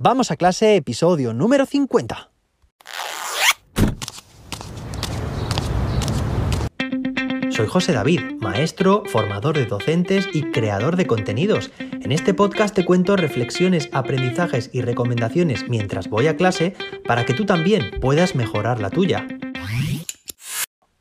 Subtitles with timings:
[0.00, 2.30] Vamos a clase, episodio número 50.
[7.50, 11.72] Soy José David, maestro, formador de docentes y creador de contenidos.
[11.80, 17.34] En este podcast te cuento reflexiones, aprendizajes y recomendaciones mientras voy a clase para que
[17.34, 19.26] tú también puedas mejorar la tuya.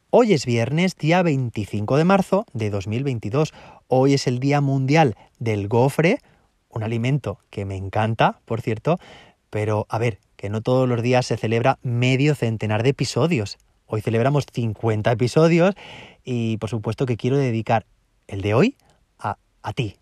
[0.09, 3.53] Hoy es viernes, día 25 de marzo de 2022.
[3.85, 6.17] Hoy es el Día Mundial del Gofre,
[6.69, 8.97] un alimento que me encanta, por cierto,
[9.49, 13.57] pero a ver, que no todos los días se celebra medio centenar de episodios.
[13.85, 15.75] Hoy celebramos 50 episodios
[16.23, 17.85] y por supuesto que quiero dedicar
[18.27, 18.75] el de hoy
[19.17, 19.95] a, a ti,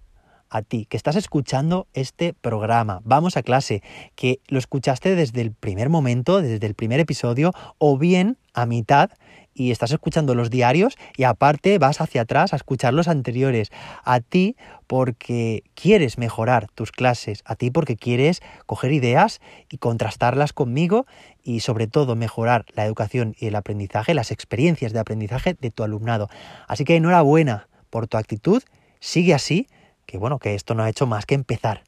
[0.50, 3.02] a ti, que estás escuchando este programa.
[3.04, 3.84] Vamos a clase,
[4.16, 9.12] que lo escuchaste desde el primer momento, desde el primer episodio, o bien a mitad
[9.56, 13.72] y estás escuchando los diarios y aparte vas hacia atrás a escuchar los anteriores.
[14.04, 19.40] A ti porque quieres mejorar tus clases, a ti porque quieres coger ideas
[19.72, 21.08] y contrastarlas conmigo
[21.42, 25.84] y sobre todo mejorar la educación y el aprendizaje, las experiencias de aprendizaje de tu
[25.84, 26.30] alumnado.
[26.68, 28.62] Así que enhorabuena por tu actitud,
[29.00, 29.68] sigue así,
[30.06, 31.84] que bueno, que esto no ha hecho más que empezar.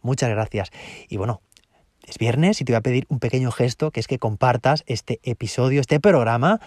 [0.00, 0.70] Muchas gracias.
[1.08, 1.40] Y bueno,
[2.06, 5.20] es viernes y te voy a pedir un pequeño gesto, que es que compartas este
[5.22, 6.60] episodio, este programa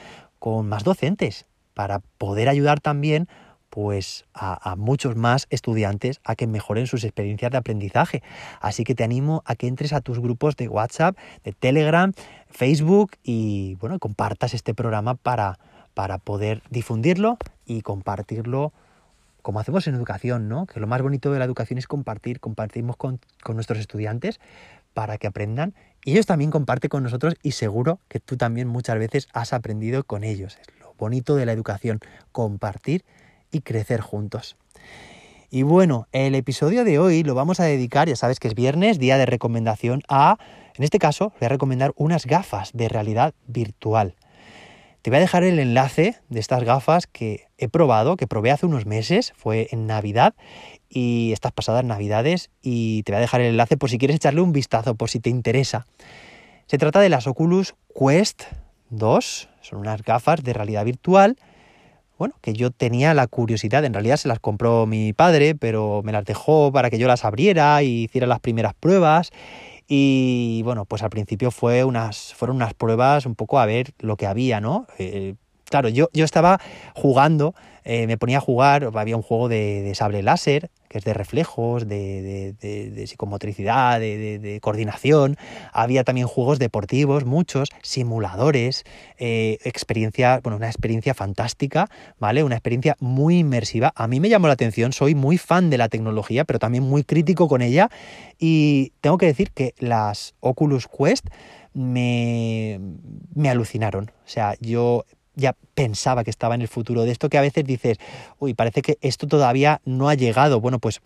[0.46, 3.28] con más docentes para poder ayudar también
[3.72, 8.22] pues a, muchos más estudiantes a que mejoren sus experiencias de aprendizaje.
[8.62, 12.14] Así que te animo a que entres a tus grupos de WhatsApp, de Telegram,
[12.48, 15.58] Facebook y bueno, compartas este programa para,
[15.96, 18.72] para poder difundirlo y compartirlo
[19.42, 20.68] como hacemos en educación, ¿no?
[20.68, 24.40] Que lo más bonito de la educación es compartir, compartimos con, con nuestros estudiantes
[24.94, 25.74] para que aprendan
[26.06, 30.04] y ellos también comparten con nosotros y seguro que tú también muchas veces has aprendido
[30.04, 30.58] con ellos.
[30.62, 32.00] Es lo bonito de la educación,
[32.32, 33.04] compartir
[33.52, 34.56] y crecer juntos.
[35.50, 39.00] Y bueno, el episodio de hoy lo vamos a dedicar, ya sabes que es viernes,
[39.00, 40.38] día de recomendación a,
[40.76, 44.16] en este caso, voy a recomendar unas gafas de realidad virtual.
[45.06, 48.66] Te voy a dejar el enlace de estas gafas que he probado, que probé hace
[48.66, 50.34] unos meses, fue en Navidad
[50.90, 52.50] y estas pasadas navidades.
[52.64, 55.20] Y te voy a dejar el enlace por si quieres echarle un vistazo, por si
[55.20, 55.86] te interesa.
[56.66, 58.46] Se trata de las Oculus Quest
[58.90, 61.38] 2, son unas gafas de realidad virtual,
[62.18, 66.14] bueno, que yo tenía la curiosidad, en realidad se las compró mi padre, pero me
[66.14, 69.30] las dejó para que yo las abriera y hiciera las primeras pruebas.
[69.88, 74.18] Y bueno, pues al principio fue unas, fueron unas pruebas un poco a ver lo
[74.18, 74.88] que había, ¿no?
[74.98, 75.36] Eh,
[75.66, 76.60] claro, yo, yo estaba
[76.96, 77.54] jugando,
[77.88, 81.88] eh, me ponía a jugar, había un juego de, sable láser, que es de reflejos,
[81.88, 85.38] de, de, psicomotricidad, de, coordinación.
[85.72, 88.86] Había también juegos deportivos, muchos, simuladores,
[89.20, 91.88] eh, experiencia, bueno, una experiencia fantástica,
[92.20, 92.44] ¿vale?
[92.44, 93.94] Una experiencia muy inmersiva.
[93.96, 97.04] A mí me llamó la atención, soy muy fan de la tecnología, pero también muy
[97.04, 97.92] crítico con ella.
[98.40, 101.28] Y tengo que decir que las Oculus Quest
[101.76, 102.80] me,
[103.36, 104.12] me alucinaron.
[104.26, 107.66] O sea, yo ya pensaba que estaba en el futuro de esto que a veces
[107.66, 107.98] dices,
[108.40, 110.62] uy, parece que esto todavía no ha llegado.
[110.62, 111.02] Bueno, pues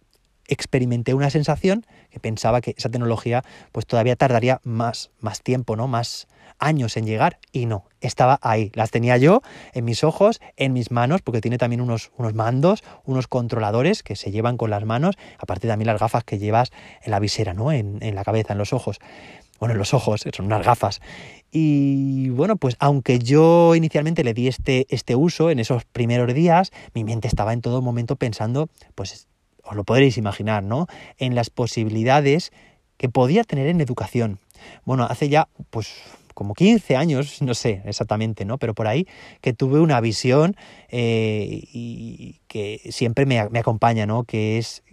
[0.47, 5.87] experimenté una sensación que pensaba que esa tecnología pues todavía tardaría más, más tiempo, ¿no?
[5.87, 8.71] Más años en llegar y no, estaba ahí.
[8.73, 9.41] Las tenía yo
[9.73, 14.15] en mis ojos, en mis manos, porque tiene también unos, unos mandos, unos controladores que
[14.15, 16.71] se llevan con las manos, aparte también las gafas que llevas
[17.03, 17.71] en la visera, ¿no?
[17.71, 18.99] En, en la cabeza, en los ojos
[19.59, 21.01] bueno, en los ojos, son unas gafas.
[21.51, 26.71] Y bueno, pues aunque yo inicialmente le di este, este uso en esos primeros días,
[26.93, 29.27] mi mente estaba en todo momento pensando, pues
[29.63, 30.87] os lo podréis imaginar, ¿no?
[31.17, 32.51] En las posibilidades
[32.97, 34.39] que podía tener en educación.
[34.85, 35.93] Bueno, hace ya, pues
[36.33, 38.57] como 15 años, no sé exactamente, ¿no?
[38.57, 39.07] Pero por ahí
[39.41, 40.55] que tuve una visión
[40.89, 44.23] eh, y que siempre me, me acompaña, ¿no?
[44.23, 44.83] Que es,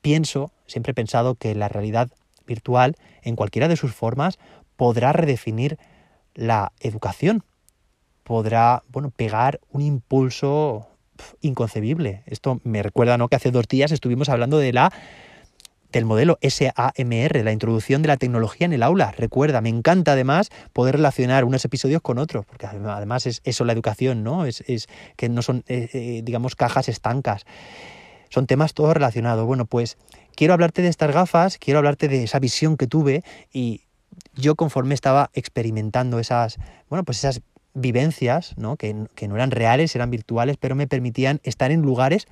[0.00, 2.10] pienso, siempre he pensado que la realidad
[2.50, 4.38] virtual, en cualquiera de sus formas,
[4.76, 5.78] podrá redefinir
[6.34, 7.44] la educación,
[8.24, 10.88] podrá, bueno, pegar un impulso
[11.40, 12.22] inconcebible.
[12.26, 13.28] Esto me recuerda, ¿no?
[13.28, 14.92] Que hace dos días estuvimos hablando de la
[15.92, 19.12] del modelo SAMR, la introducción de la tecnología en el aula.
[19.16, 23.72] Recuerda, me encanta además poder relacionar unos episodios con otros, porque además es eso la
[23.72, 24.44] educación, ¿no?
[24.44, 24.62] Es,
[25.16, 27.44] que no son, eh, eh, digamos, cajas estancas.
[28.28, 29.44] Son temas todos relacionados.
[29.44, 29.98] Bueno, pues
[30.34, 33.82] quiero hablarte de estas gafas, quiero hablarte de esa visión que tuve y
[34.34, 37.42] yo conforme estaba experimentando esas, bueno, pues esas
[37.74, 38.76] vivencias, ¿no?
[38.76, 42.26] Que, no eran reales, eran virtuales, pero me permitían estar en lugares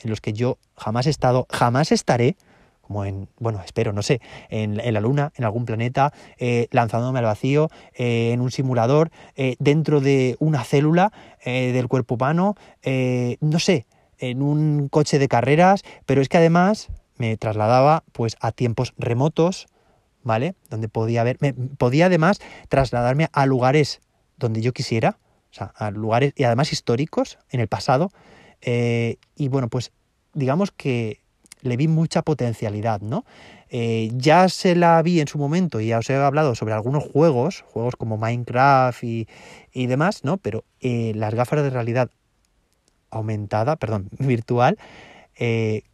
[0.00, 2.36] en los que yo jamás he estado, jamás estaré,
[2.80, 4.20] como en, bueno, espero, no sé,
[4.50, 9.56] en, la Luna, en algún planeta, eh, lanzándome al vacío, eh, en un simulador, eh,
[9.58, 11.12] dentro de una célula
[11.44, 12.56] del cuerpo humano,
[13.40, 13.86] no sé,
[14.18, 19.66] en un coche de carreras, pero es que además me trasladaba pues a tiempos remotos,
[20.22, 20.54] ¿vale?
[20.70, 21.38] Donde podía ver,
[21.78, 24.00] podía además trasladarme a lugares
[24.36, 25.18] donde yo quisiera,
[25.50, 28.10] o sea, a lugares y además históricos en el pasado.
[28.60, 29.92] Eh, y bueno, pues
[30.32, 31.20] digamos que
[31.60, 33.24] le vi mucha potencialidad, ¿no?
[33.70, 37.04] Eh, ya se la vi en su momento y ya os he hablado sobre algunos
[37.04, 39.26] juegos, juegos como Minecraft y,
[39.72, 40.36] demás, ¿no?
[40.36, 42.10] Pero eh, las gafas de realidad
[43.10, 44.78] aumentada, perdón, virtual,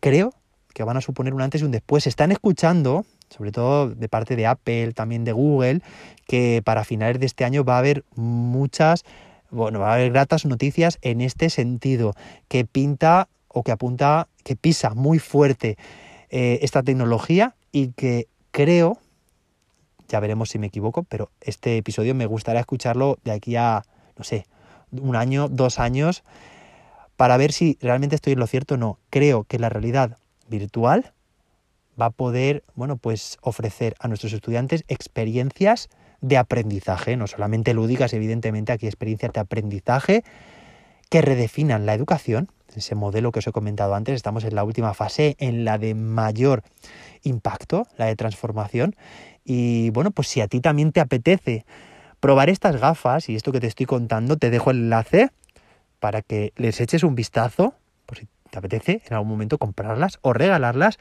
[0.01, 0.35] creo
[0.81, 2.05] que van a suponer un antes y un después.
[2.05, 5.83] Se están escuchando, sobre todo de parte de Apple, también de Google,
[6.27, 9.05] que para finales de este año va a haber muchas,
[9.51, 12.15] bueno, va a haber gratas noticias en este sentido,
[12.49, 15.77] que pinta o que apunta, que pisa muy fuerte
[16.31, 18.97] eh, esta tecnología y que creo,
[20.09, 23.83] ya veremos si me equivoco, pero este episodio me gustaría escucharlo de aquí a,
[24.17, 24.47] no sé,
[24.93, 26.23] un año, dos años,
[27.19, 28.99] para ver si realmente estoy en lo cierto o no.
[29.11, 30.17] Creo que la realidad
[30.51, 31.13] virtual
[32.01, 35.89] va a poder, bueno, pues ofrecer a nuestros estudiantes experiencias
[36.21, 40.25] de aprendizaje, no solamente lúdicas, evidentemente, aquí experiencias de aprendizaje
[41.09, 44.95] que redefinan la educación, ese modelo que os he comentado antes, estamos en la última
[44.95, 46.63] fase, en la de mayor
[47.23, 48.95] impacto, la de transformación,
[49.45, 51.65] y bueno, pues si a ti también te apetece
[52.21, 55.31] probar estas gafas y esto que te estoy contando, te dejo el enlace
[55.99, 57.75] para que les eches un vistazo,
[58.51, 60.99] te apetece en algún momento comprarlas o regalarlas.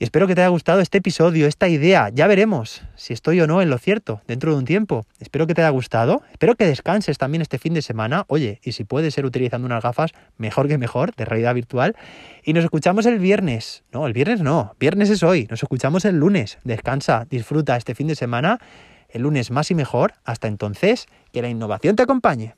[0.00, 2.08] Y espero que te haya gustado este episodio, esta idea.
[2.10, 5.04] Ya veremos si estoy o no en lo cierto dentro de un tiempo.
[5.18, 6.22] Espero que te haya gustado.
[6.30, 8.24] Espero que descanses también este fin de semana.
[8.28, 11.96] Oye, y si puedes ser utilizando unas gafas, mejor que mejor, de realidad virtual.
[12.44, 13.82] Y nos escuchamos el viernes.
[13.92, 14.76] No, el viernes no.
[14.78, 15.48] Viernes es hoy.
[15.50, 16.58] Nos escuchamos el lunes.
[16.62, 18.60] Descansa, disfruta este fin de semana.
[19.08, 20.12] El lunes más y mejor.
[20.24, 22.54] Hasta entonces, que la innovación te acompañe.